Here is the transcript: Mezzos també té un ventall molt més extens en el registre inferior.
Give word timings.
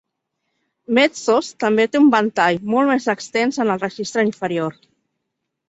Mezzos 0.97 1.49
també 1.65 1.85
té 1.91 2.01
un 2.05 2.09
ventall 2.17 2.59
molt 2.73 2.93
més 2.95 3.07
extens 3.15 3.63
en 3.67 3.77
el 3.77 3.87
registre 3.87 4.27
inferior. 4.33 4.83